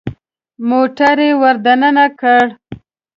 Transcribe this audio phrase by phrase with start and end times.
[0.69, 2.43] موټر يې ور دننه کړ.